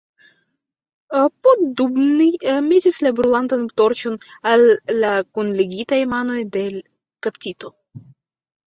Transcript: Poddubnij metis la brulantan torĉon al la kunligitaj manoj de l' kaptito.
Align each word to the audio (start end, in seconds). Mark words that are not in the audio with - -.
Poddubnij 1.47 2.39
metis 2.69 2.97
la 3.09 3.13
brulantan 3.19 3.69
torĉon 3.83 4.19
al 4.55 4.67
la 5.05 5.15
kunligitaj 5.33 6.03
manoj 6.17 6.43
de 6.59 6.67
l' 6.77 6.87
kaptito. 7.29 7.75